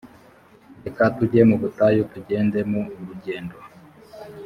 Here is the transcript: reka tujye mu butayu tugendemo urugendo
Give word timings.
reka 0.83 1.03
tujye 1.15 1.41
mu 1.49 1.55
butayu 1.61 2.01
tugendemo 2.11 2.79
urugendo 2.99 3.55